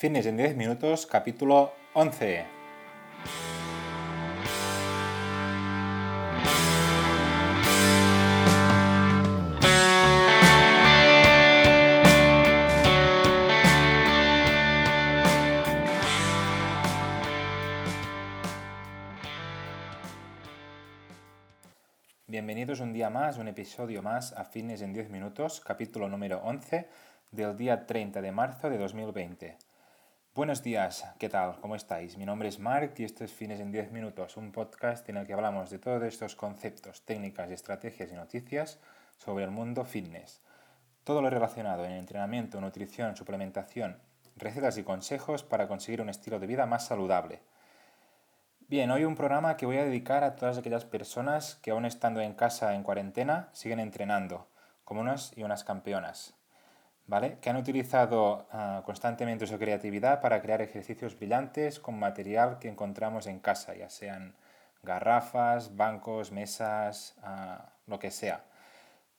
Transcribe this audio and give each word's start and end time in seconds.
Fitness 0.00 0.26
en 0.26 0.36
10 0.36 0.54
minutos, 0.54 1.06
capítulo 1.06 1.72
11. 1.94 2.46
Bienvenidos 22.28 22.78
un 22.78 22.92
día 22.92 23.10
más, 23.10 23.36
un 23.38 23.48
episodio 23.48 24.00
más 24.00 24.32
a 24.34 24.44
Fitness 24.44 24.82
en 24.82 24.92
10 24.92 25.10
minutos, 25.10 25.60
capítulo 25.60 26.08
número 26.08 26.38
11 26.44 26.86
del 27.32 27.56
día 27.56 27.84
30 27.84 28.22
de 28.22 28.30
marzo 28.30 28.70
de 28.70 28.78
2020. 28.78 29.67
Buenos 30.38 30.62
días, 30.62 31.04
¿qué 31.18 31.28
tal? 31.28 31.58
¿Cómo 31.60 31.74
estáis? 31.74 32.16
Mi 32.16 32.24
nombre 32.24 32.48
es 32.48 32.60
Mark 32.60 32.94
y 32.98 33.02
esto 33.02 33.24
es 33.24 33.32
Fines 33.32 33.58
en 33.58 33.72
10 33.72 33.90
Minutos, 33.90 34.36
un 34.36 34.52
podcast 34.52 35.08
en 35.08 35.16
el 35.16 35.26
que 35.26 35.32
hablamos 35.32 35.68
de 35.68 35.80
todos 35.80 36.00
estos 36.04 36.36
conceptos, 36.36 37.02
técnicas, 37.04 37.50
estrategias 37.50 38.12
y 38.12 38.14
noticias 38.14 38.78
sobre 39.16 39.44
el 39.44 39.50
mundo 39.50 39.84
fitness. 39.84 40.40
Todo 41.02 41.22
lo 41.22 41.28
relacionado 41.28 41.84
en 41.84 41.90
entrenamiento, 41.90 42.60
nutrición, 42.60 43.16
suplementación, 43.16 43.98
recetas 44.36 44.78
y 44.78 44.84
consejos 44.84 45.42
para 45.42 45.66
conseguir 45.66 46.02
un 46.02 46.08
estilo 46.08 46.38
de 46.38 46.46
vida 46.46 46.66
más 46.66 46.86
saludable. 46.86 47.42
Bien, 48.68 48.92
hoy 48.92 49.04
un 49.04 49.16
programa 49.16 49.56
que 49.56 49.66
voy 49.66 49.78
a 49.78 49.84
dedicar 49.84 50.22
a 50.22 50.36
todas 50.36 50.56
aquellas 50.56 50.84
personas 50.84 51.56
que 51.62 51.72
aún 51.72 51.84
estando 51.84 52.20
en 52.20 52.34
casa 52.34 52.76
en 52.76 52.84
cuarentena 52.84 53.48
siguen 53.54 53.80
entrenando, 53.80 54.46
como 54.84 55.00
unas 55.00 55.36
y 55.36 55.42
unas 55.42 55.64
campeonas. 55.64 56.37
Que 57.40 57.48
han 57.48 57.56
utilizado 57.56 58.46
ah, 58.52 58.82
constantemente 58.84 59.46
su 59.46 59.58
creatividad 59.58 60.20
para 60.20 60.42
crear 60.42 60.60
ejercicios 60.60 61.16
brillantes 61.16 61.80
con 61.80 61.98
material 61.98 62.58
que 62.58 62.68
encontramos 62.68 63.26
en 63.26 63.38
casa, 63.38 63.74
ya 63.74 63.88
sean 63.88 64.34
garrafas, 64.82 65.74
bancos, 65.74 66.32
mesas, 66.32 67.16
ah, 67.22 67.72
lo 67.86 67.98
que 67.98 68.10
sea, 68.10 68.44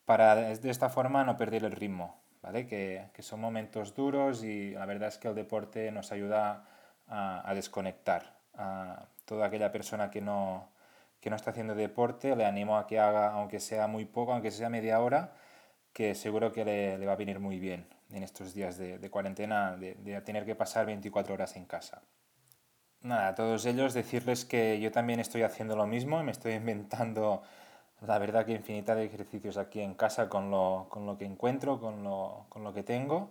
para 0.05 0.35
de 0.35 0.69
esta 0.69 0.89
forma 0.89 1.23
no 1.23 1.35
perder 1.35 1.63
el 1.63 1.71
ritmo, 1.71 2.21
¿vale? 2.43 2.67
Que, 2.67 3.09
son 3.21 3.41
momentos 3.41 3.95
duros 3.95 4.43
y 4.43 4.71
la 4.71 4.85
verdad 4.85 5.07
es 5.07 5.17
que 5.17 5.27
el 5.27 5.33
deporte 5.33 5.91
nos 5.91 6.11
ayuda 6.11 6.65
a, 7.07 7.51
desconectar. 7.55 8.37
A 8.53 9.07
toda 9.25 9.47
aquella 9.47 9.71
persona 9.71 10.11
que 10.11 10.21
no, 10.21 10.69
que 11.21 11.31
no 11.31 11.35
está 11.35 11.49
haciendo 11.49 11.73
deporte, 11.73 12.35
le 12.35 12.45
animo 12.45 12.77
a 12.77 12.85
que 12.85 12.99
haga, 12.99 13.31
aunque 13.31 13.59
sea 13.59 13.87
muy 13.87 14.05
poco, 14.05 14.31
aunque 14.33 14.51
sea 14.51 14.69
media 14.69 14.99
hora, 14.99 15.31
que 15.93 16.15
seguro 16.15 16.51
que 16.51 16.65
le, 16.65 17.05
va 17.05 17.13
a 17.13 17.17
venir 17.17 17.39
muy 17.39 17.59
bien 17.59 17.87
en 18.11 18.23
estos 18.23 18.53
días 18.53 18.77
de, 18.77 19.09
cuarentena, 19.09 19.75
de, 19.75 20.21
tener 20.21 20.45
que 20.45 20.55
pasar 20.55 20.85
24 20.85 21.33
horas 21.33 21.55
en 21.55 21.65
casa. 21.65 22.01
Nada, 23.01 23.29
a 23.29 23.35
todos 23.35 23.65
ellos 23.65 23.93
decirles 23.93 24.45
que 24.45 24.79
yo 24.79 24.91
también 24.91 25.19
estoy 25.19 25.43
haciendo 25.43 25.75
lo 25.75 25.87
mismo, 25.87 26.21
me 26.23 26.31
estoy 26.31 26.53
inventando 26.53 27.43
la 28.01 28.17
verdad 28.17 28.45
que 28.45 28.53
infinidad 28.53 28.95
de 28.95 29.05
ejercicios 29.05 29.57
aquí 29.57 29.81
en 29.81 29.93
casa 29.93 30.29
con 30.29 30.51
lo, 30.51 30.87
con 30.89 31.05
lo 31.05 31.17
que 31.17 31.25
encuentro, 31.25 31.79
con 31.79 32.03
lo, 32.03 32.45
con 32.49 32.63
lo, 32.63 32.73
que 32.73 32.83
tengo 32.83 33.29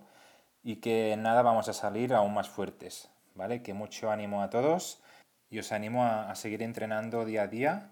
y 0.63 0.77
que 0.77 1.15
nada 1.17 1.41
vamos 1.41 1.69
a 1.69 1.73
salir 1.73 2.13
aún 2.13 2.33
más 2.33 2.49
fuertes, 2.49 3.09
¿vale? 3.35 3.61
Que 3.63 3.73
mucho 3.73 4.11
ánimo 4.11 4.41
a 4.41 4.49
todos 4.49 5.01
y 5.49 5.59
os 5.59 5.71
animo 5.71 6.05
a, 6.05 6.33
seguir 6.35 6.61
entrenando 6.61 7.25
día 7.25 7.43
a 7.43 7.47
día 7.47 7.91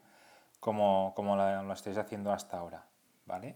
como, 0.60 1.14
como 1.16 1.36
lo, 1.36 1.64
lo 1.64 1.74
estáis 1.74 1.98
haciendo 1.98 2.32
hasta 2.32 2.58
ahora, 2.58 2.86
¿vale? 3.26 3.56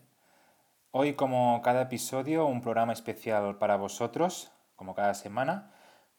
Hoy, 0.93 1.13
como 1.13 1.61
cada 1.61 1.83
episodio, 1.83 2.45
un 2.47 2.59
programa 2.59 2.91
especial 2.91 3.57
para 3.57 3.77
vosotros, 3.77 4.51
como 4.75 4.93
cada 4.93 5.13
semana, 5.13 5.71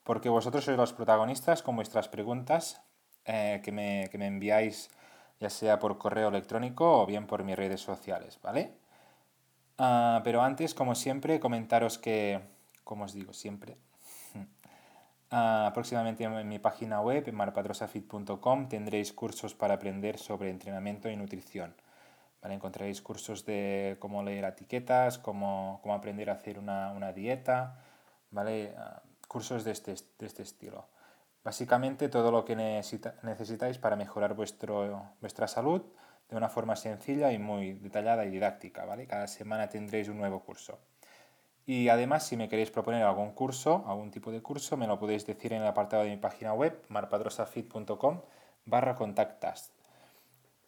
porque 0.02 0.30
vosotros 0.30 0.64
sois 0.64 0.78
los 0.78 0.94
protagonistas 0.94 1.62
con 1.62 1.76
vuestras 1.76 2.08
preguntas 2.08 2.80
eh, 3.26 3.60
que, 3.62 3.70
me, 3.70 4.08
enviáis 4.14 4.88
ya 5.40 5.50
sea 5.50 5.78
por 5.78 5.98
correo 5.98 6.28
electrónico 6.28 7.02
o 7.02 7.04
bien 7.04 7.26
por 7.26 7.44
mis 7.44 7.54
redes 7.54 7.82
sociales, 7.82 8.40
¿vale? 8.42 8.72
Ah, 9.76 10.22
pero 10.24 10.40
antes, 10.40 10.72
como 10.72 10.94
siempre, 10.94 11.38
comentaros 11.38 11.98
que, 11.98 12.40
como 12.82 13.04
os 13.04 13.12
digo 13.12 13.34
siempre, 13.34 13.76
ah, 15.30 15.70
próximamente 15.74 16.24
en 16.24 16.48
mi 16.48 16.58
página 16.58 17.02
web, 17.02 17.28
en 17.28 17.34
marpatrosafit.com, 17.34 18.68
tendréis 18.70 19.12
cursos 19.12 19.54
para 19.54 19.74
aprender 19.74 20.16
sobre 20.16 20.48
entrenamiento 20.48 21.10
y 21.10 21.16
nutrición. 21.16 21.74
Encontraréis 22.44 23.00
cursos 23.00 23.46
de 23.46 23.96
cómo 24.00 24.22
leer 24.22 24.44
etiquetas, 24.44 25.18
cómo, 25.18 25.80
cómo 25.82 25.94
aprender 25.94 26.28
a 26.28 26.34
hacer 26.34 26.58
una, 26.58 26.92
una 26.92 27.12
dieta, 27.12 27.78
¿vale? 28.30 28.74
Ah, 28.76 29.02
cursos 29.28 29.64
de 29.64 29.70
este, 29.70 29.94
de 30.18 30.26
este 30.26 30.42
estilo. 30.42 30.86
Básicamente 31.44 32.08
todo 32.08 32.30
lo 32.30 32.44
que 32.44 32.54
necesitáis 32.54 33.78
para 33.78 33.96
mejorar 33.96 34.34
vuestro, 34.34 35.10
vuestra 35.20 35.48
salud 35.48 35.82
de 36.28 36.36
una 36.36 36.48
forma 36.48 36.76
sencilla 36.76 37.32
y 37.32 37.38
muy 37.38 37.72
detallada 37.72 38.24
y 38.24 38.30
didáctica. 38.30 38.84
¿vale? 38.84 39.06
Cada 39.06 39.26
semana 39.26 39.68
tendréis 39.68 40.08
un 40.08 40.18
nuevo 40.18 40.40
curso. 40.44 40.78
Y 41.66 41.88
además, 41.88 42.26
si 42.26 42.36
me 42.36 42.48
queréis 42.48 42.70
proponer 42.70 43.02
algún 43.02 43.32
curso, 43.32 43.84
algún 43.86 44.10
tipo 44.10 44.30
de 44.32 44.42
curso, 44.42 44.76
me 44.76 44.86
lo 44.86 44.98
podéis 44.98 45.26
decir 45.26 45.52
en 45.52 45.62
el 45.62 45.68
apartado 45.68 46.02
de 46.02 46.10
mi 46.10 46.16
página 46.16 46.52
web, 46.52 46.80
marpadrosafit.com 46.88 48.20
barra 48.64 48.94
contactas. 48.94 49.72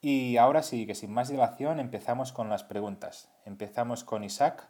Y 0.06 0.36
ahora 0.36 0.62
sí, 0.62 0.84
que 0.84 0.94
sin 0.94 1.10
más 1.14 1.30
dilación 1.30 1.80
empezamos 1.80 2.30
con 2.30 2.50
las 2.50 2.62
preguntas. 2.62 3.30
Empezamos 3.46 4.04
con 4.04 4.22
Isaac, 4.22 4.68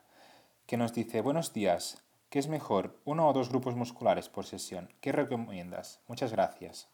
que 0.64 0.76
nos 0.76 0.94
dice, 0.94 1.22
buenos 1.22 1.52
días, 1.52 2.04
¿qué 2.30 2.38
es 2.38 2.46
mejor, 2.46 3.00
uno 3.04 3.26
o 3.28 3.32
dos 3.32 3.48
grupos 3.48 3.74
musculares 3.74 4.28
por 4.28 4.46
sesión? 4.46 4.92
¿Qué 5.00 5.10
recomiendas? 5.10 5.98
Muchas 6.06 6.30
gracias. 6.30 6.86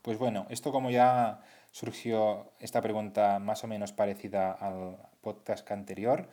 Pues 0.00 0.16
bueno, 0.16 0.46
esto 0.48 0.72
como 0.72 0.90
ya 0.90 1.42
surgió 1.70 2.50
esta 2.60 2.80
pregunta 2.80 3.38
más 3.40 3.62
o 3.62 3.66
menos 3.66 3.92
parecida 3.92 4.52
al 4.52 4.96
podcast 5.20 5.70
anterior, 5.70 6.30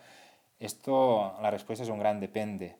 esto 0.61 1.35
la 1.41 1.51
respuesta 1.51 1.83
es 1.83 1.89
un 1.89 1.99
gran 1.99 2.21
depende, 2.21 2.77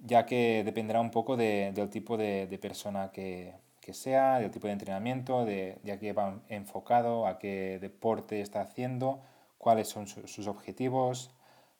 ya 0.00 0.26
que 0.26 0.64
dependerá 0.66 1.00
un 1.00 1.10
poco 1.10 1.34
del 1.38 1.88
tipo 1.88 2.18
de 2.18 2.58
persona 2.60 3.10
que, 3.10 3.54
que 3.80 3.94
sea, 3.94 4.38
del 4.38 4.50
tipo 4.50 4.66
de 4.66 4.74
entrenamiento, 4.74 5.44
de, 5.44 5.80
a 5.92 5.98
qué 5.98 6.12
va 6.12 6.40
enfocado, 6.48 7.26
a 7.26 7.38
qué 7.38 7.78
deporte 7.80 8.40
está 8.40 8.60
haciendo, 8.60 9.20
cuáles 9.58 9.88
son 9.88 10.06
sus 10.06 10.46
objetivos, 10.46 11.30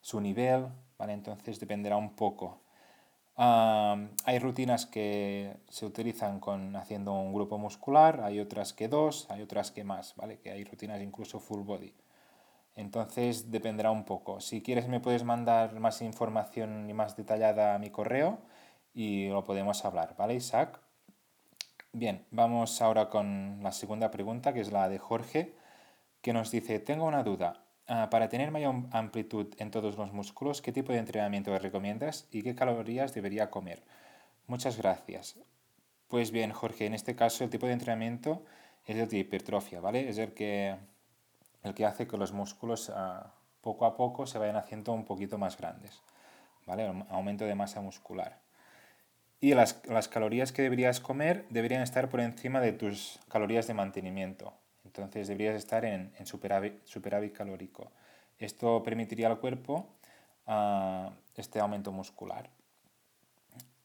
su 0.01 0.21
nivel, 0.21 0.69
¿vale? 0.99 1.13
Entonces 1.13 1.61
dependerá 1.61 1.97
un 1.97 2.15
poco. 2.17 2.63
hay 3.37 4.39
rutinas 4.39 4.87
que 4.87 5.57
se 5.69 5.87
utilizan 5.87 6.41
con 6.41 6.77
haciendo 6.77 7.13
un 7.15 7.33
grupo 7.33 7.59
muscular, 7.59 8.21
hay 8.23 8.41
otras 8.41 8.73
que 8.73 8.89
dos, 8.89 9.27
hay 9.31 9.43
otras 9.43 9.71
que 9.71 9.85
más, 9.85 10.15
¿vale? 10.17 10.39
Que 10.41 10.51
hay 10.51 10.65
rutinas 10.65 11.01
incluso 11.03 11.41
full 11.41 11.63
body. 11.63 11.95
Entonces 12.77 13.51
dependerá 13.51 13.91
un 13.91 14.05
poco. 14.05 14.41
Si 14.41 14.63
quieres 14.63 14.89
me 14.89 15.01
puedes 15.01 15.25
mandar 15.25 15.79
más 15.81 16.03
información 16.03 16.89
y 16.89 16.95
más 16.95 17.17
detallada 17.17 17.75
a 17.75 17.79
mi 17.79 17.91
correo 17.91 18.39
y 18.95 19.29
lo 19.29 19.45
podemos 19.45 19.85
hablar, 19.85 20.15
¿vale, 20.17 20.35
Isaac? 20.35 20.81
Bien, 21.93 22.25
vamos 22.31 22.81
ahora 22.83 23.09
con 23.09 23.65
la 23.65 23.73
segunda 23.73 24.13
pregunta, 24.13 24.53
que 24.53 24.61
es 24.61 24.71
la 24.71 24.89
de 24.89 24.99
Jorge, 24.99 25.57
que 26.23 26.33
nos 26.33 26.53
dice, 26.53 26.79
tengo 26.79 27.05
una 27.05 27.25
duda. 27.25 27.65
Ah, 27.89 28.09
para 28.11 28.29
tener 28.29 28.53
mayor 28.53 28.85
amplitud 28.93 29.53
en 29.59 29.73
todos 29.73 29.97
los 29.99 30.13
músculos, 30.13 30.63
¿qué 30.63 30.71
tipo 30.71 30.93
de 30.93 30.99
entrenamiento 30.99 31.59
recomiendas 31.59 32.29
y 32.31 32.43
qué 32.43 32.55
calorías 32.55 33.13
debería 33.13 33.51
comer? 33.51 33.83
Muchas 34.47 34.79
gracias. 34.79 35.37
Pues 36.07 36.31
bien, 36.31 36.53
Jorge, 36.53 36.87
en 36.87 36.95
este 36.95 37.17
caso 37.17 37.43
el 37.43 37.51
tipo 37.51 37.67
de 37.67 37.73
entrenamiento 37.73 38.45
es 38.87 38.97
el 38.97 39.09
de 39.09 39.19
hipertrofia, 39.19 39.81
¿vale? 39.81 40.09
Es 40.09 40.19
el 40.19 40.33
que, 40.33 40.77
el 41.65 41.75
que 41.75 41.87
hace 41.87 42.07
que 42.07 42.17
los 42.17 42.33
músculos 42.33 42.93
ah, 42.95 43.35
poco 43.63 43.85
a 43.85 43.97
poco 43.97 44.27
se 44.27 44.39
vayan 44.39 44.57
haciendo 44.57 44.93
un 44.93 45.05
poquito 45.05 45.39
más 45.39 45.57
grandes, 45.57 46.01
¿vale? 46.67 46.87
Aumento 47.09 47.47
de 47.47 47.57
masa 47.57 47.81
muscular. 47.81 48.39
Y 49.41 49.55
las, 49.55 49.81
las, 49.89 50.09
calorías 50.09 50.53
que 50.53 50.63
deberías 50.63 51.01
comer 51.01 51.47
deberían 51.49 51.83
estar 51.83 52.11
por 52.11 52.21
encima 52.21 52.61
de 52.61 52.73
tus 52.73 53.19
calorías 53.29 53.67
de 53.67 53.75
mantenimiento. 53.75 54.53
Entonces 54.85 55.29
deberías 55.29 55.57
estar 55.57 55.85
en, 55.85 56.13
en 56.19 56.27
superávit, 56.27 57.33
calórico. 57.33 57.91
Esto 58.39 58.83
permitiría 58.83 59.29
al 59.29 59.39
cuerpo 59.39 59.87
uh, 60.47 61.11
este 61.37 61.61
aumento 61.61 61.93
muscular. 61.93 62.51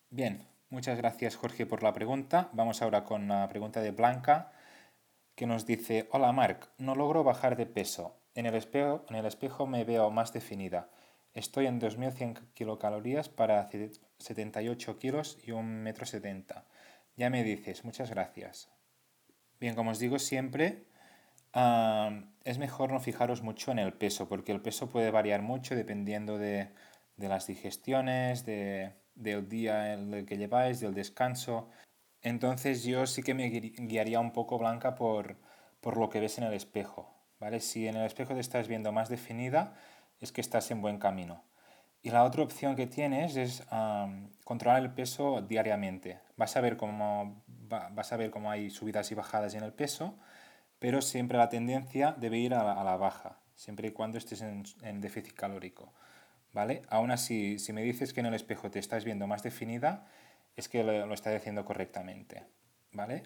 Bien, 0.10 0.46
muchas 0.70 0.98
gracias 0.98 1.36
Jorge 1.36 1.66
por 1.66 1.84
la 1.84 1.94
pregunta. 1.94 2.50
Vamos 2.54 2.82
ahora 2.82 3.04
con 3.04 3.28
la 3.28 3.48
pregunta 3.48 3.82
de 3.82 3.92
Blanca 3.92 4.52
que 5.36 5.46
nos 5.46 5.66
dice, 5.66 6.08
hola 6.12 6.32
Marc, 6.32 6.70
no 6.78 6.96
logro 6.96 7.24
bajar 7.24 7.58
de 7.58 7.66
peso. 7.66 8.16
En 8.34 8.46
el 8.46 8.56
espejo, 8.56 9.06
en 9.10 9.18
el 9.18 9.26
espejo 9.26 9.68
me 9.68 9.84
veo 9.84 10.10
más 10.10 10.34
definida. 10.34 10.90
Estoy 11.34 11.68
en 11.68 11.80
2100 11.80 12.40
kilocalorías 12.54 13.30
para 13.30 13.60
78 14.20 14.98
kilos 14.98 15.38
y 15.44 15.52
1,70 15.52 16.26
m. 16.26 16.46
Ya 17.18 17.30
me 17.30 17.44
dices, 17.44 17.86
muchas 17.86 18.10
gracias. 18.10 18.70
Bien, 19.60 19.76
como 19.76 19.92
os 19.92 20.00
digo 20.00 20.20
siempre, 20.20 20.86
es 22.44 22.58
mejor 22.58 22.92
no 22.92 23.00
fijaros 23.00 23.42
mucho 23.42 23.72
en 23.72 23.80
el 23.80 23.94
peso, 23.94 24.28
porque 24.28 24.52
el 24.52 24.62
peso 24.62 24.90
puede 24.90 25.12
variar 25.12 25.42
mucho 25.42 25.76
dependiendo 25.76 26.38
de, 26.38 26.70
las 27.18 27.48
digestiones, 27.48 28.46
de, 28.46 28.94
del 29.16 29.48
día 29.48 29.94
en 29.94 30.14
el 30.14 30.26
que 30.26 30.38
lleváis, 30.38 30.82
del 30.82 30.94
descanso. 30.94 31.70
Entonces 32.22 32.84
yo 32.84 33.08
sí 33.08 33.24
que 33.24 33.34
me 33.34 33.50
guiaría 33.50 34.20
un 34.20 34.34
poco, 34.34 34.58
Blanca, 34.58 34.96
por, 34.96 35.38
por 35.80 35.98
lo 35.98 36.10
que 36.10 36.20
ves 36.20 36.38
en 36.38 36.44
el 36.44 36.54
espejo. 36.54 37.16
¿vale? 37.40 37.62
Si 37.62 37.88
en 37.88 37.96
el 37.96 38.06
espejo 38.06 38.34
te 38.34 38.40
estás 38.42 38.68
viendo 38.68 38.92
más 38.92 39.08
definida, 39.08 39.76
es 40.20 40.32
que 40.32 40.42
estás 40.42 40.72
en 40.72 40.82
buen 40.82 41.00
camino. 41.00 41.44
Y 42.06 42.12
la 42.12 42.24
otra 42.24 42.44
opción 42.44 42.76
que 42.76 42.86
tienes 42.86 43.36
es 43.36 43.64
controlar 44.44 44.84
el 44.84 44.92
peso 44.92 45.42
diariamente. 45.42 46.20
Vas 46.38 46.56
a, 46.56 46.62
ver 46.62 46.78
cómo, 46.78 47.42
vas 47.48 48.14
a 48.14 48.18
ver 48.18 48.30
cómo 48.30 48.52
hay 48.52 48.70
subidas 48.70 49.12
y 49.12 49.16
bajadas 49.16 49.56
en 49.56 49.64
el 49.64 49.74
peso, 49.74 50.16
pero 50.78 51.02
siempre 51.02 51.40
la 51.40 51.50
tendencia 51.50 52.12
debe 52.16 52.38
ir 52.38 52.54
a 52.54 52.84
la, 52.84 52.96
baja, 52.96 53.40
siempre 53.56 53.88
y 53.88 53.92
cuando 53.92 54.20
estés 54.20 54.44
en, 54.44 55.02
déficit 55.02 55.34
calórico. 55.34 55.94
¿vale? 56.54 56.84
Aún 56.90 57.10
así, 57.10 57.58
si 57.58 57.74
me 57.74 57.82
dices 57.82 58.14
que 58.14 58.20
en 58.20 58.28
el 58.28 58.36
espejo 58.36 58.70
te 58.70 58.78
estás 58.78 59.04
viendo 59.04 59.26
más 59.26 59.42
definida, 59.42 60.06
es 60.56 60.70
que 60.70 60.84
lo, 60.84 61.08
lo 61.08 61.14
estás 61.16 61.36
haciendo 61.36 61.66
correctamente. 61.66 62.44
¿vale? 62.92 63.24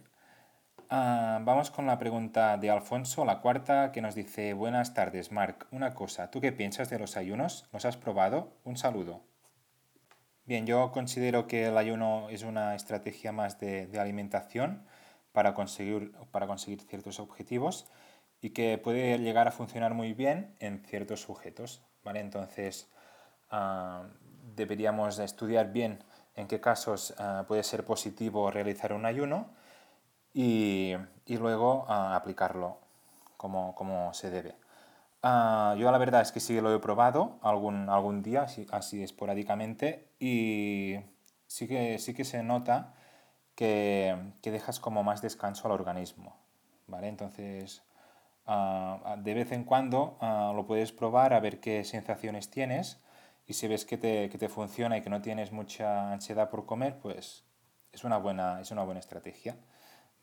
Ah, 0.91 1.39
vamos 1.43 1.69
con 1.69 1.85
la 1.85 1.99
pregunta 1.99 2.57
de 2.57 2.71
Alfonso, 2.71 3.23
la 3.23 3.41
cuarta, 3.41 3.91
que 3.91 4.01
nos 4.01 4.15
dice, 4.15 4.53
buenas 4.53 4.95
tardes, 4.95 5.31
Marc. 5.31 5.67
Una 5.69 5.93
cosa, 5.93 6.31
¿tú 6.31 6.41
qué 6.41 6.51
piensas 6.51 6.89
de 6.89 6.97
los 6.97 7.15
ayunos? 7.15 7.67
¿Los 7.71 7.85
has 7.85 7.95
probado? 7.95 8.53
Un 8.63 8.75
saludo. 8.75 9.21
Bien, 10.45 10.65
yo 10.65 10.91
considero 10.91 11.45
que 11.45 11.67
el 11.67 11.77
ayuno 11.77 12.27
es 12.31 12.41
una 12.41 12.73
estrategia 12.73 13.31
más 13.31 13.59
de, 13.59 13.87
alimentación 13.99 14.83
para 15.31 15.53
conseguir, 15.53 16.11
para 16.31 16.47
conseguir 16.47 16.81
ciertos 16.81 17.19
objetivos 17.19 17.85
y 18.41 18.49
que 18.49 18.79
puede 18.79 19.19
llegar 19.19 19.47
a 19.47 19.51
funcionar 19.51 19.93
muy 19.93 20.13
bien 20.13 20.55
en 20.57 20.79
ciertos 20.79 21.21
sujetos. 21.21 21.83
¿vale? 22.03 22.19
Entonces, 22.19 22.89
ah, 23.51 24.07
deberíamos 24.55 25.19
estudiar 25.19 25.71
bien 25.71 26.03
en 26.33 26.47
qué 26.47 26.59
casos 26.59 27.13
ah, 27.19 27.45
puede 27.47 27.61
ser 27.61 27.85
positivo 27.85 28.49
realizar 28.49 28.91
un 28.93 29.05
ayuno 29.05 29.58
y, 30.33 30.93
y 31.25 31.37
luego 31.37 31.85
uh, 31.87 32.13
aplicarlo 32.13 32.77
como, 33.37 33.75
como, 33.75 34.13
se 34.13 34.29
debe. 34.29 34.55
Uh, 35.23 35.75
yo 35.75 35.91
la 35.91 35.97
verdad 35.97 36.21
es 36.21 36.31
que 36.31 36.39
sí 36.39 36.59
lo 36.61 36.73
he 36.73 36.79
probado 36.79 37.39
algún, 37.41 37.89
algún 37.89 38.21
día, 38.21 38.43
así, 38.43 38.65
así 38.71 39.03
esporádicamente, 39.03 40.09
y 40.19 40.95
sí 41.47 41.67
que, 41.67 41.99
sí 41.99 42.13
que 42.13 42.25
se 42.25 42.43
nota 42.43 42.93
que, 43.55 44.15
que 44.41 44.51
dejas 44.51 44.79
como 44.79 45.03
más 45.03 45.21
descanso 45.21 45.67
al 45.67 45.73
organismo. 45.73 46.35
¿vale? 46.87 47.07
Entonces, 47.07 47.81
uh, 48.47 49.17
de 49.17 49.33
vez 49.33 49.51
en 49.51 49.63
cuando 49.63 50.17
lo 50.55 50.65
puedes 50.65 50.91
probar 50.91 51.33
a 51.33 51.39
ver 51.39 51.59
qué 51.59 51.83
sensaciones 51.83 52.49
tienes 52.49 53.01
y 53.47 53.53
si 53.53 53.67
ves 53.67 53.85
que 53.85 53.97
te, 53.97 54.29
que 54.29 54.37
te, 54.37 54.47
funciona 54.47 54.97
y 54.97 55.01
que 55.01 55.09
no 55.09 55.21
tienes 55.21 55.51
mucha 55.51 56.11
ansiedad 56.11 56.49
por 56.49 56.65
comer, 56.65 56.99
pues 56.99 57.43
es 57.91 58.03
una 58.03 58.17
buena, 58.17 58.61
es 58.61 58.69
una 58.71 58.83
buena 58.83 58.99
estrategia. 58.99 59.57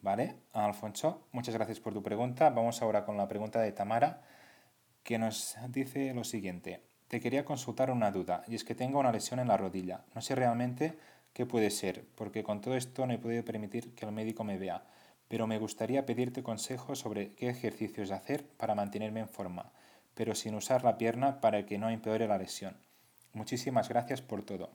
¿Vale? 0.01 0.37
Alfonso, 0.53 1.27
muchas 1.33 1.55
gracias 1.55 1.81
por 1.81 1.93
tu 1.93 2.03
pregunta. 2.03 2.51
Vamos 2.51 2.83
ahora 2.83 3.05
con 3.05 3.17
la 3.17 3.29
pregunta 3.29 3.61
de 3.61 3.73
Tamara, 3.73 4.23
que 5.03 5.19
nos 5.19 5.57
dice 5.69 6.13
lo 6.15 6.25
siguiente. 6.25 6.83
Te 7.09 7.21
quería 7.21 7.45
consultar 7.45 7.91
una 7.91 8.11
duda, 8.11 8.43
y 8.49 8.57
es 8.57 8.65
que 8.65 8.75
tengo 8.75 8.99
una 8.99 9.13
lesión 9.13 9.39
en 9.39 9.49
la 9.49 9.57
rodilla. 9.57 10.05
No 10.15 10.21
sé 10.21 10.35
realmente 10.35 10.99
qué 11.33 11.47
puede 11.47 11.71
ser, 11.71 12.05
porque 12.15 12.43
con 12.43 12.61
todo 12.61 12.77
esto 12.77 13.07
no 13.07 13.13
he 13.13 13.19
podido 13.19 13.45
permitir 13.45 13.95
que 13.95 14.05
el 14.05 14.13
médico 14.13 14.43
me 14.43 14.59
vea, 14.59 14.85
pero 15.29 15.47
me 15.47 15.59
gustaría 15.59 16.07
pedirte 16.07 16.43
consejos 16.43 16.99
sobre 16.99 17.35
qué 17.35 17.49
ejercicios 17.49 18.11
hacer 18.11 18.47
para 18.47 18.75
mantenerme 18.75 19.21
en 19.21 19.29
forma, 19.29 19.73
pero 20.15 20.35
sin 20.35 20.55
usar 20.55 20.85
la 20.85 20.99
pierna 20.99 21.41
para 21.41 21.67
que 21.67 21.79
no 21.79 21.91
empeore 21.91 22.27
la 22.27 22.39
lesión. 22.39 22.77
Muchísimas 23.33 23.89
gracias 23.89 24.23
por 24.23 24.43
todo. 24.43 24.71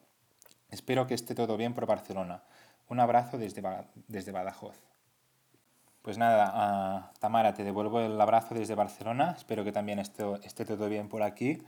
Espero 0.70 1.08
que 1.08 1.16
esté 1.16 1.36
todo 1.36 1.58
bien 1.58 1.74
por 1.74 1.86
Barcelona. 1.86 2.44
Un 2.88 3.00
abrazo 3.00 3.38
desde, 3.38 3.64
desde 4.08 4.32
Badajoz. 4.32 4.91
Pues 6.02 6.18
nada, 6.18 7.12
Tamara, 7.20 7.54
te 7.54 7.64
devuelvo 7.64 8.00
el 8.00 8.20
abrazo 8.20 8.56
desde 8.56 8.74
Barcelona. 8.74 9.36
Espero 9.38 9.64
que 9.64 9.72
también 9.72 10.00
esté, 10.00 10.24
esté 10.44 10.66
todo 10.66 10.90
bien 10.90 11.08
por 11.10 11.22
aquí. 11.22 11.62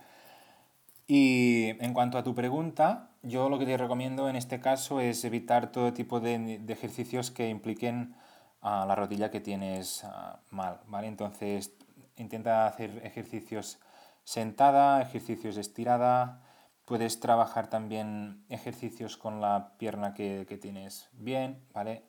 Y 1.05 1.69
en 1.83 1.93
cuanto 1.93 2.17
a 2.17 2.23
tu 2.23 2.33
pregunta, 2.33 3.09
yo 3.21 3.49
lo 3.49 3.59
que 3.59 3.65
te 3.65 3.77
recomiendo 3.77 4.29
en 4.29 4.35
este 4.35 4.59
caso 4.59 4.99
es 4.99 5.23
evitar 5.23 5.71
todo 5.71 5.93
tipo 5.93 6.19
de, 6.19 6.61
ejercicios 6.67 7.29
que 7.29 7.49
impliquen 7.49 8.15
a 8.61 8.85
la 8.87 8.95
rodilla 8.95 9.29
que 9.29 9.39
tienes 9.39 10.03
mal, 10.49 10.79
¿vale? 10.87 11.07
Entonces, 11.07 11.73
intenta 12.17 12.65
hacer 12.65 13.01
ejercicios 13.05 13.79
sentada, 14.23 15.01
ejercicios 15.01 15.57
estirada. 15.57 16.41
Puedes 16.85 17.19
trabajar 17.19 17.69
también 17.69 18.45
ejercicios 18.49 19.15
con 19.17 19.41
la 19.41 19.73
pierna 19.77 20.13
que, 20.13 20.45
que 20.49 20.57
tienes 20.57 21.09
bien, 21.13 21.63
¿vale? 21.73 22.03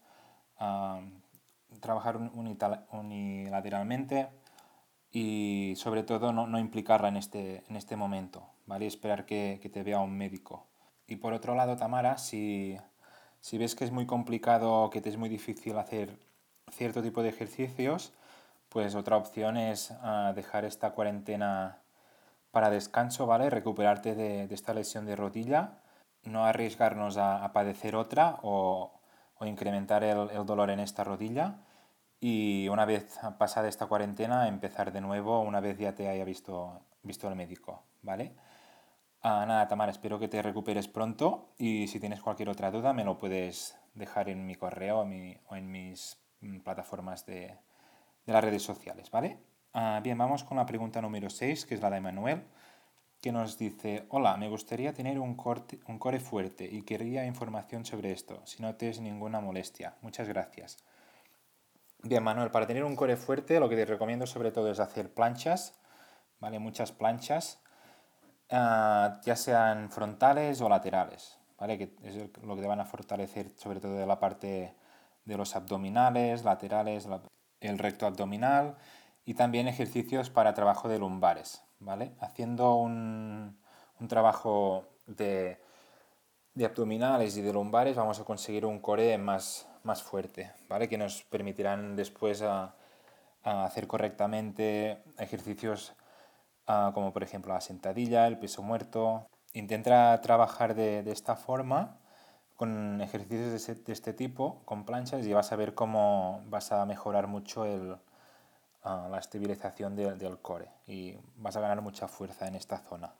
Trabajar 1.81 2.17
unilateralmente 2.17 4.29
y 5.11 5.75
sobre 5.76 6.03
todo 6.03 6.32
no, 6.32 6.47
no, 6.47 6.59
implicarla 6.59 7.09
en 7.09 7.17
este, 7.17 7.62
en 7.69 7.76
este 7.76 7.97
momento, 7.97 8.49
¿vale? 8.67 8.87
Esperar 8.87 9.26
que, 9.26 9.61
que, 9.62 9.69
te 9.69 9.85
vea 9.85 10.00
un 10.00 10.17
médico. 10.17 10.67
Y 11.06 11.17
por 11.17 11.32
otro 11.32 11.55
lado, 11.55 11.76
Tamara, 11.76 12.19
si, 12.19 12.76
si 13.41 13.59
ves 13.59 13.76
que 13.76 13.85
es 13.85 13.93
muy 13.93 14.06
complicado, 14.06 14.91
que 14.91 15.00
te 15.00 15.11
es 15.11 15.17
muy 15.17 15.29
difícil 15.29 15.79
hacer 15.79 16.19
cierto 16.73 17.03
tipo 17.03 17.23
de 17.23 17.29
ejercicios, 17.29 18.12
pues 18.69 18.97
otra 18.97 19.17
opción 19.17 19.56
es 19.56 19.93
uh, 19.93 20.35
dejar 20.35 20.65
esta 20.65 20.93
cuarentena 20.93 21.79
para 22.50 22.70
descanso, 22.70 23.27
¿vale? 23.27 23.50
Recuperarte 23.50 24.17
de, 24.17 24.49
de, 24.49 24.55
esta 24.55 24.75
lesión 24.75 25.06
de 25.06 25.15
rodilla, 25.15 25.79
no 26.25 26.44
arriesgarnos 26.44 27.19
a 27.19 27.53
padecer 27.53 27.94
otra 27.94 28.38
o, 28.43 28.94
o 29.38 29.46
incrementar 29.46 30.04
el, 30.04 30.31
el, 30.31 30.46
dolor 30.46 30.70
en 30.70 30.81
esta 30.81 31.04
rodilla 31.04 31.58
y 32.20 32.69
una 32.69 32.84
vez 32.84 33.19
pasada 33.38 33.69
esta 33.69 33.86
cuarentena 33.86 34.48
empezar 34.48 34.92
de 34.92 35.00
nuevo 35.00 35.40
una 35.40 35.60
vez 35.60 35.78
ya 35.78 35.94
te 35.94 36.08
haya 36.08 36.25
visto, 36.25 36.81
visto 37.02 37.28
el 37.28 37.36
médico, 37.36 37.82
¿vale? 38.02 38.34
Ah, 39.22 39.44
nada, 39.46 39.69
Tamara, 39.69 39.90
espero 39.90 40.19
que 40.19 40.28
te 40.28 40.42
recuperes 40.42 40.86
pronto 40.86 41.54
y 41.58 41.88
si 41.88 41.98
tienes 41.98 42.20
cualquier 42.20 42.50
otra 42.50 42.70
duda 42.70 42.92
me 42.92 43.04
lo 43.04 43.16
puedes 43.16 43.78
dejar 43.94 44.28
en 44.28 44.46
mi 44.46 44.54
correo 44.54 45.00
o, 45.00 45.56
en 45.56 45.70
mis 45.70 46.19
mm, 46.40 46.60
plataformas 46.60 47.25
de, 47.25 47.56
de, 48.26 48.32
las 48.32 48.44
redes 48.44 48.62
sociales, 48.62 49.10
¿vale? 49.10 49.38
Ah, 49.72 50.00
bien, 50.02 50.19
vamos 50.19 50.44
con 50.44 50.58
la 50.58 50.66
pregunta 50.66 51.00
número 51.00 51.31
6, 51.31 51.64
que 51.66 51.75
es 51.75 51.81
la 51.81 51.90
de 51.90 52.00
Manuel 52.00 52.44
que 53.25 53.32
nos 53.32 53.56
dice, 53.56 54.05
hola, 54.11 54.37
me 54.37 54.50
gustaría 54.50 54.93
tener 54.93 55.19
un, 55.19 55.35
un 55.87 55.99
core 55.99 56.21
fuerte 56.21 56.69
y 56.71 56.82
quería 56.82 57.25
información 57.25 57.87
sobre 57.87 58.12
esto, 58.12 58.43
si 58.44 58.61
no 58.61 58.75
te 58.75 58.91
es 58.91 59.00
ninguna 59.00 59.41
molestia. 59.41 59.94
Muchas 60.03 60.29
gracias. 60.29 60.76
Bien, 62.03 62.22
Manuel, 62.22 62.51
para 62.51 62.67
tener 62.67 62.84
un 62.84 62.96
core 62.96 63.17
fuerte 63.17 63.58
lo 63.58 63.70
que 63.70 63.77
te 63.77 63.87
recomiendo 63.87 64.27
sobre 64.27 64.53
todo 64.53 64.70
es 64.70 64.79
hacer 64.79 65.15
planchas, 65.15 65.72
¿vale? 66.39 66.58
Muchas 66.58 66.93
planchas, 66.93 67.63
uh, 68.51 69.19
ya 69.25 69.37
sean 69.37 69.91
frontales 69.91 70.60
o 70.60 70.69
laterales, 70.69 71.39
¿vale? 71.56 71.79
Que 71.79 71.96
es 72.03 72.17
lo 72.43 72.56
que 72.56 72.60
te 72.60 72.69
van 72.69 72.81
a 72.81 72.84
fortalecer 72.84 73.53
sobre 73.56 73.81
todo 73.81 73.94
de 73.94 74.05
la 74.05 74.20
parte 74.20 74.77
de 75.25 75.37
los 75.39 75.56
abdominales, 75.56 76.44
laterales, 76.44 77.06
la, 77.06 77.22
el 77.60 77.79
recto 77.79 78.05
abdominal 78.05 78.77
y 79.25 79.32
también 79.32 79.67
ejercicios 79.67 80.29
para 80.29 80.53
trabajo 80.53 80.91
de 80.91 80.98
lumbares, 80.98 81.63
¿vale? 81.84 82.12
Haciendo 82.20 82.76
un, 82.76 83.56
un 84.00 84.08
trabajo 84.08 84.84
de, 85.06 85.58
de, 86.55 86.64
abdominales 86.64 87.36
y 87.36 87.43
de 87.43 87.53
lumbares 87.53 87.96
vamos 87.96 88.19
a 88.20 88.24
conseguir 88.24 88.67
un 88.67 88.81
core 88.81 89.19
más, 89.19 89.69
más 89.82 90.03
fuerte, 90.03 90.53
¿vale? 90.69 90.88
Que 90.88 90.98
nos 90.98 91.22
permitirán 91.24 91.96
después 91.96 92.43
a, 92.43 92.74
hacer 93.43 93.86
correctamente 93.86 95.03
ejercicios 95.19 95.94
a, 96.67 96.93
como 96.94 97.12
por 97.12 97.22
ejemplo 97.22 97.53
la 97.53 97.60
sentadilla, 97.60 98.26
el 98.26 98.38
peso 98.38 98.62
muerto. 98.62 99.29
Intenta 99.53 100.19
trabajar 100.22 100.74
de, 100.74 101.03
de 101.03 101.12
esta 101.12 101.36
forma 101.36 101.98
con 102.56 103.00
ejercicios 103.03 103.50
de, 103.50 103.56
ese, 103.56 103.74
de, 103.74 103.93
este 103.93 104.12
tipo, 104.14 104.62
con 104.64 104.84
planchas, 104.86 105.26
y 105.26 105.32
vas 105.32 105.53
a 105.53 105.56
ver 105.56 105.74
cómo 105.74 106.43
vas 106.46 106.72
a 106.72 106.86
mejorar 106.86 107.26
mucho 107.26 107.64
el, 107.67 107.96
la 108.84 109.19
estabilización 109.19 109.96
de, 109.96 110.14
del 110.14 110.38
core 110.38 110.70
y 110.86 111.17
vas 111.36 111.56
a 111.56 111.60
ganar 111.60 111.81
mucha 111.81 112.06
fuerza 112.06 112.46
en 112.46 112.55
esta 112.55 112.79
zona. 112.79 113.14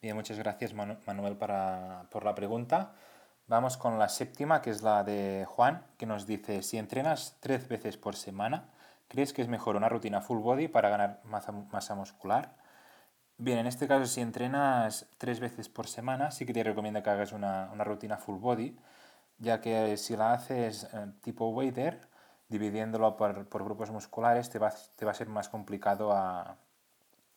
Bien, 0.00 0.16
muchas 0.16 0.38
gracias 0.38 0.74
Manuel 0.74 1.36
para, 1.36 2.06
por 2.10 2.24
la 2.24 2.34
pregunta. 2.34 2.92
Vamos 3.46 3.76
con 3.76 3.98
la 3.98 4.08
séptima, 4.08 4.62
que 4.62 4.70
es 4.70 4.82
la 4.82 5.04
de 5.04 5.44
Juan, 5.46 5.86
que 5.98 6.06
nos 6.06 6.26
dice, 6.26 6.62
si 6.62 6.78
entrenas 6.78 7.36
tres 7.40 7.68
veces 7.68 7.98
por 7.98 8.16
semana, 8.16 8.70
¿crees 9.08 9.34
que 9.34 9.42
es 9.42 9.48
mejor 9.48 9.76
una 9.76 9.90
rutina 9.90 10.22
full 10.22 10.38
body 10.38 10.68
para 10.68 10.88
ganar 10.88 11.20
masa, 11.24 11.52
masa 11.52 11.94
muscular? 11.94 12.56
Bien, 13.36 13.58
en 13.58 13.66
este 13.66 13.86
caso, 13.86 14.06
si 14.06 14.22
entrenas 14.22 15.06
tres 15.18 15.40
veces 15.40 15.68
por 15.68 15.88
semana, 15.88 16.30
sí 16.30 16.46
que 16.46 16.54
te 16.54 16.62
recomiendo 16.62 17.02
que 17.02 17.10
hagas 17.10 17.32
una, 17.32 17.68
una 17.72 17.84
rutina 17.84 18.16
full 18.16 18.38
body, 18.38 18.78
ya 19.38 19.60
que 19.60 19.96
si 19.98 20.16
la 20.16 20.32
haces 20.32 20.84
eh, 20.92 21.06
tipo 21.20 21.48
wader, 21.48 22.08
dividiéndolo 22.48 23.16
por, 23.16 23.48
por 23.48 23.64
grupos 23.64 23.90
musculares, 23.90 24.50
te 24.50 24.58
va, 24.58 24.72
te 24.96 25.04
va, 25.04 25.12
a 25.12 25.14
ser 25.14 25.28
más 25.28 25.48
complicado 25.48 26.12
a 26.12 26.56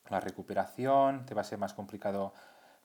la 0.10 0.20
recuperación, 0.20 1.26
te 1.26 1.34
va 1.34 1.42
a 1.42 1.44
ser 1.44 1.60
más 1.60 1.74
complicado 1.74 2.34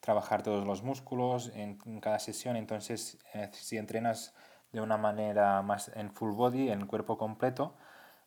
trabajar 0.01 0.43
todos 0.43 0.67
los 0.67 0.83
músculos 0.83 1.53
en, 1.55 1.77
cada 2.01 2.19
sesión. 2.19 2.57
Entonces, 2.57 3.19
eh, 3.35 3.51
si 3.53 3.79
entrenas 3.79 4.35
de 4.73 4.81
una 4.81 4.97
manera 4.97 5.63
más 5.63 5.91
en 5.95 6.11
full 6.11 6.33
body, 6.33 6.71
en 6.71 6.87
cuerpo 6.87 7.17
completo, 7.19 7.77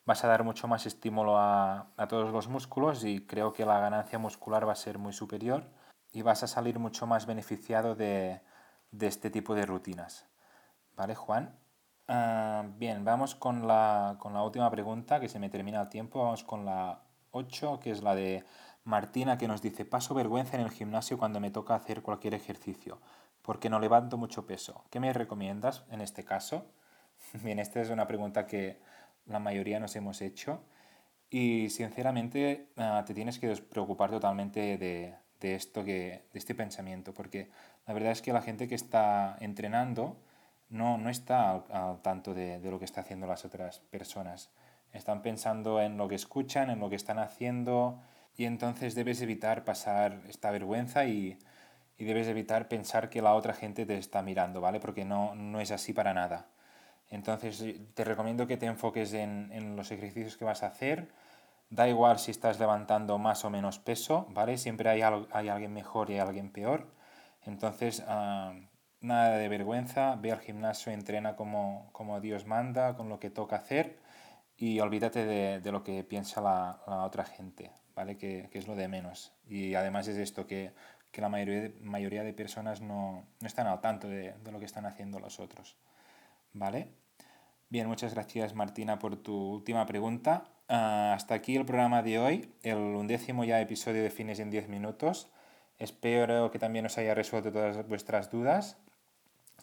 vas 0.05 0.23
a 0.23 0.27
dar 0.27 0.43
mucho 0.43 0.67
más 0.67 0.85
estímulo 0.85 1.37
a, 1.37 1.87
a, 1.97 2.07
todos 2.07 2.31
los 2.31 2.47
músculos 2.47 3.03
y 3.03 3.25
creo 3.25 3.51
que 3.51 3.65
la 3.65 3.79
ganancia 3.79 4.19
muscular 4.19 4.67
va 4.67 4.71
a 4.73 4.75
ser 4.75 4.99
muy 4.99 5.11
superior 5.13 5.69
y 6.13 6.21
vas 6.21 6.43
a 6.43 6.47
salir 6.47 6.79
mucho 6.79 7.07
más 7.07 7.25
beneficiado 7.25 7.95
de, 7.95 8.41
de 8.91 9.07
este 9.07 9.29
tipo 9.29 9.55
de 9.55 9.65
rutinas. 9.65 10.25
¿Vale, 10.95 11.15
Juan? 11.15 11.59
Ah, 12.07 12.65
bien, 12.77 13.03
vamos 13.03 13.33
con 13.33 13.67
la, 13.67 14.17
con 14.19 14.33
la 14.33 14.43
última 14.43 14.69
pregunta, 14.69 15.19
que 15.19 15.29
se 15.29 15.39
me 15.39 15.49
termina 15.49 15.81
el 15.81 15.89
tiempo. 15.89 16.23
Vamos 16.23 16.43
con 16.43 16.65
la 16.65 17.01
8, 17.31 17.79
que 17.79 17.91
es 17.91 18.03
la 18.03 18.13
de 18.15 18.43
Martina, 18.83 19.37
que 19.37 19.47
nos 19.47 19.61
dice, 19.61 19.85
paso 19.85 20.13
vergüenza 20.13 20.55
en 20.55 20.61
el 20.61 20.71
gimnasio 20.71 21.17
cuando 21.17 21.39
me 21.39 21.49
toca 21.51 21.75
hacer 21.75 22.03
cualquier 22.03 22.35
ejercicio, 22.35 22.99
porque 23.41 23.69
no 23.69 23.79
levanto 23.79 24.17
mucho 24.17 24.45
peso. 24.45 24.85
¿Qué 24.91 24.99
me 24.99 25.13
recomiendas 25.13 25.83
en 25.89 26.01
este 26.01 26.23
caso? 26.23 26.65
Bien, 27.43 27.59
esta 27.59 27.81
es 27.81 27.89
una 27.89 28.07
pregunta 28.07 28.45
que 28.45 28.79
la 29.25 29.39
mayoría 29.39 29.79
nos 29.79 29.95
hemos 29.95 30.21
hecho 30.21 30.61
y 31.31 31.69
sinceramente 31.71 32.69
ah, 32.77 33.03
te 33.05 33.15
tienes 33.15 33.39
que 33.39 33.55
preocupar 33.55 34.11
totalmente 34.11 34.77
de, 34.77 35.15
de 35.39 35.55
esto, 35.55 35.83
que, 35.83 36.27
de 36.31 36.39
este 36.39 36.53
pensamiento, 36.53 37.13
porque 37.13 37.49
la 37.87 37.93
verdad 37.95 38.11
es 38.11 38.21
que 38.21 38.33
la 38.33 38.41
gente 38.43 38.67
que 38.67 38.75
está 38.75 39.37
entrenando 39.39 40.17
no, 40.75 40.97
no 40.97 41.09
está 41.09 41.63
al, 41.69 42.01
tanto 42.01 42.33
de, 42.33 42.59
de, 42.59 42.71
lo 42.71 42.79
que 42.79 42.85
está 42.85 43.01
haciendo 43.01 43.27
las 43.27 43.45
otras 43.45 43.79
personas. 43.79 44.51
Están 44.93 45.21
pensando 45.21 45.81
en 45.81 45.97
lo 45.97 46.07
que 46.07 46.15
escuchan, 46.15 46.69
en 46.69 46.79
lo 46.79 46.89
que 46.89 46.95
están 46.95 47.19
haciendo, 47.19 47.99
y 48.37 48.45
entonces 48.45 48.95
debes 48.95 49.21
evitar 49.21 49.63
pasar 49.63 50.21
esta 50.27 50.51
vergüenza 50.51 51.05
y, 51.05 51.39
y, 51.97 52.05
debes 52.05 52.27
evitar 52.27 52.67
pensar 52.67 53.09
que 53.09 53.21
la 53.21 53.33
otra 53.33 53.53
gente 53.53 53.85
te 53.85 53.97
está 53.97 54.21
mirando, 54.21 54.61
¿vale? 54.61 54.79
Porque 54.79 55.05
no, 55.05 55.35
no 55.35 55.61
es 55.61 55.71
así 55.71 55.93
para 55.93 56.13
nada. 56.13 56.47
Entonces 57.09 57.63
te 57.93 58.03
recomiendo 58.03 58.47
que 58.47 58.57
te 58.57 58.65
enfoques 58.65 59.13
en, 59.13 59.49
en, 59.53 59.75
los 59.75 59.91
ejercicios 59.91 60.37
que 60.37 60.45
vas 60.45 60.63
a 60.63 60.67
hacer. 60.67 61.09
Da 61.69 61.87
igual 61.87 62.19
si 62.19 62.31
estás 62.31 62.59
levantando 62.59 63.17
más 63.17 63.45
o 63.45 63.49
menos 63.49 63.79
peso, 63.79 64.27
¿vale? 64.31 64.57
Siempre 64.57 64.89
hay, 64.89 65.01
hay 65.01 65.49
alguien 65.49 65.73
mejor 65.73 66.09
y 66.09 66.13
hay 66.13 66.19
alguien 66.19 66.51
peor. 66.51 66.87
Entonces, 67.45 68.03
uh, 68.07 68.53
nada 69.05 69.37
de 69.37 69.47
vergüenza, 69.49 70.15
ve 70.15 70.31
al 70.31 70.39
gimnasio, 70.39 70.91
entrena 70.91 71.35
como, 71.35 71.89
como 71.91 72.19
Dios 72.19 72.45
manda, 72.45 72.95
con 72.95 73.09
lo 73.09 73.19
que 73.19 73.29
toca 73.29 73.57
hacer 73.57 73.97
y 74.57 74.79
olvídate 74.79 75.25
de, 75.25 75.59
de 75.59 75.71
lo 75.71 75.83
que 75.83 76.03
piensa 76.03 76.41
la, 76.41 76.81
la 76.87 77.03
otra 77.03 77.25
gente, 77.25 77.71
¿vale? 77.95 78.17
Que, 78.17 78.49
que, 78.51 78.59
es 78.59 78.67
lo 78.67 78.75
de 78.75 78.87
menos. 78.87 79.33
Y 79.47 79.75
además 79.75 80.07
es 80.07 80.17
esto, 80.17 80.47
que, 80.47 80.73
que 81.11 81.21
la 81.21 81.29
mayoría 81.29 81.61
de, 81.61 81.69
mayoría 81.81 82.23
de 82.23 82.33
personas 82.33 82.81
no, 82.81 83.25
no, 83.41 83.47
están 83.47 83.67
al 83.67 83.81
tanto 83.81 84.07
de, 84.07 84.33
de, 84.33 84.51
lo 84.51 84.59
que 84.59 84.65
están 84.65 84.85
haciendo 84.85 85.19
los 85.19 85.39
otros, 85.39 85.75
¿vale? 86.53 86.89
Bien, 87.69 87.87
muchas 87.87 88.13
gracias 88.13 88.53
Martina 88.53 88.99
por 88.99 89.17
tu 89.17 89.35
última 89.35 89.85
pregunta. 89.85 90.45
Uh, 90.69 91.13
hasta 91.13 91.35
aquí 91.35 91.55
el 91.55 91.65
programa 91.65 92.01
de 92.01 92.17
hoy, 92.17 92.53
el 92.63 92.77
undécimo 92.77 93.43
ya 93.43 93.59
episodio 93.61 94.01
de 94.03 94.09
Fines 94.09 94.39
en 94.39 94.49
10 94.49 94.69
minutos. 94.69 95.31
Espero 95.77 96.49
que 96.51 96.59
también 96.59 96.85
os 96.85 96.97
haya 96.97 97.13
resuelto 97.13 97.51
todas 97.51 97.87
vuestras 97.87 98.31
dudas. 98.31 98.77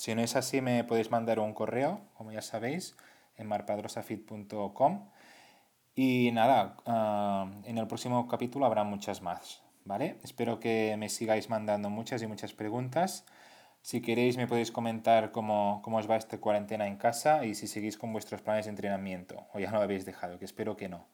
Si 0.03 0.17
no 0.17 0.21
es 0.21 0.35
así, 0.35 0.61
me 0.61 0.83
podéis 0.83 1.13
mandar 1.13 1.39
un 1.39 1.55
correo, 1.55 2.01
como 2.15 2.33
ya 2.33 2.43
sabéis, 2.43 2.97
en 3.37 3.47
marpadrosafit.com. 3.47 5.09
Y 5.95 6.33
nada, 6.33 6.77
uh, 6.87 7.69
en 7.69 7.79
el 7.79 7.87
próximo 7.87 8.27
capítulo 8.27 8.67
habrá 8.67 8.83
muchas 8.83 9.23
más, 9.23 9.63
¿vale? 9.85 10.19
Espero 10.25 10.59
que 10.59 10.97
me 10.99 11.09
sigáis 11.09 11.49
mandando 11.51 11.89
muchas 11.89 12.21
y 12.21 12.27
muchas 12.27 12.53
preguntas. 12.53 13.25
Si 13.81 14.03
queréis 14.03 14.37
me 14.37 14.49
podéis 14.49 14.73
comentar 14.73 15.31
cómo, 15.31 15.81
cómo 15.85 15.99
os 15.99 16.11
va 16.11 16.17
esta 16.17 16.39
cuarentena 16.39 16.89
en 16.89 16.97
casa 16.97 17.45
y 17.45 17.55
si 17.55 17.69
seguís 17.69 17.97
con 17.97 18.13
vuestros 18.13 18.43
planes 18.43 18.65
de 18.65 18.71
entrenamiento 18.71 19.47
o 19.53 19.61
ya 19.61 19.71
lo 19.71 19.83
habéis 19.83 20.05
dejado, 20.05 20.37
que 20.37 20.47
espero 20.47 20.77
que 20.77 20.89
no, 20.89 21.07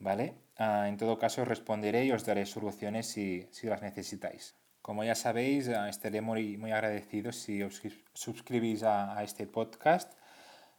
¿vale? 0.00 0.34
Uh, 0.60 0.84
en 0.84 0.98
todo 0.98 1.18
caso 1.18 1.46
responderé 1.46 2.04
y 2.04 2.12
os 2.12 2.26
daré 2.26 2.44
soluciones 2.44 3.06
si, 3.06 3.48
si 3.52 3.68
las 3.68 3.80
necesitáis. 3.80 4.54
Como 4.88 5.04
ya 5.04 5.14
sabéis, 5.14 5.68
uh, 5.68 5.84
estaré 5.84 6.22
muy, 6.22 6.56
muy 6.56 6.72
agradecido 6.72 7.30
si 7.30 7.62
os 7.62 7.82
suscribís 8.14 8.82
a, 8.82 9.18
a 9.18 9.22
este 9.22 9.46
podcast 9.46 10.08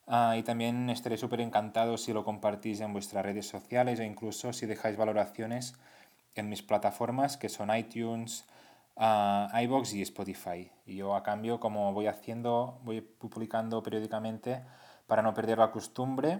Uh, 0.10 0.34
y 0.34 0.42
también 0.42 0.89
estaré 0.89 1.18
súper 1.18 1.39
encantado 1.39 1.96
si 1.96 2.13
lo 2.13 2.25
compartís 2.25 2.82
en 2.82 2.94
vuestras 2.94 3.24
redes 3.24 3.48
sociales 3.48 4.00
o 4.00 4.04
incluso 4.04 4.54
si 4.54 4.66
dejáis 4.66 4.98
valoraciones 4.98 5.75
en 6.34 6.50
mis 6.50 6.63
plataformas 6.63 7.38
que 7.38 7.48
son 7.48 7.70
iTunes, 7.75 8.44
uh, 8.96 9.56
iBox 9.56 9.94
y 9.94 10.01
Spotify. 10.01 10.72
Y 10.88 10.96
yo 10.96 11.13
a 11.13 11.22
cambio, 11.22 11.60
como 11.60 11.94
voy 11.94 12.08
haciendo, 12.08 12.80
voy 12.82 13.01
publicando 13.01 13.84
periódicamente 13.84 14.63
para 15.06 15.22
no 15.22 15.36
perder 15.36 15.60
la 15.60 15.70
costumbre 15.70 16.39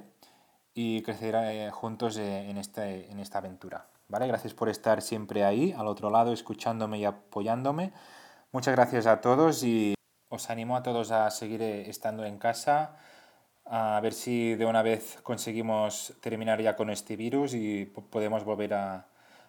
y 0.73 1.03
crecer 1.03 1.35
eh, 1.35 1.69
juntos 1.69 2.17
eh, 2.17 2.49
en, 2.49 2.57
este, 2.57 3.11
en 3.11 3.19
esta 3.19 3.38
aventura. 3.38 3.85
¿Vale? 4.09 4.27
Gracias 4.27 4.53
por 4.53 4.69
estar 4.69 5.01
siempre 5.01 5.45
ahí, 5.45 5.73
al 5.77 5.87
otro 5.87 6.09
lado, 6.09 6.33
escuchándome 6.33 6.99
y 6.99 7.05
apoyándome. 7.05 7.93
Muchas 8.51 8.75
gracias 8.75 9.05
a 9.05 9.21
todos 9.21 9.63
y 9.63 9.93
os 10.29 10.49
animo 10.49 10.75
a 10.75 10.83
todos 10.83 11.11
a 11.11 11.29
seguir 11.29 11.61
eh, 11.61 11.89
estando 11.89 12.25
en 12.25 12.37
casa 12.37 12.97
a 13.69 13.99
ver 14.01 14.13
si 14.13 14.55
de 14.55 14.65
una 14.65 14.81
vez 14.81 15.19
conseguimos 15.21 16.13
terminar 16.21 16.59
ya 16.61 16.75
con 16.75 16.89
este 16.89 17.15
virus 17.15 17.53
y 17.53 17.85
podemos 17.85 18.43
volver 18.43 18.73
a, 18.73 19.05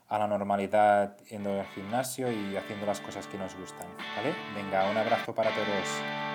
a 0.09 0.19
la 0.19 0.27
normalidad 0.27 1.17
yendo 1.31 1.59
al 1.59 1.67
gimnasio 1.69 2.31
y 2.31 2.57
haciendo 2.57 2.85
las 2.85 3.01
cosas 3.01 3.27
que 3.27 3.39
nos 3.39 3.55
gustan. 3.57 3.89
¿vale? 4.17 4.35
Venga, 4.55 4.91
un 4.91 4.97
abrazo 4.99 5.35
para 5.35 5.51
todos. 5.51 6.30